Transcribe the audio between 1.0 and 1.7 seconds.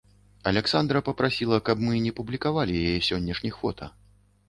папрасіла,